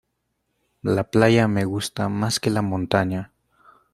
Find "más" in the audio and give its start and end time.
2.09-2.39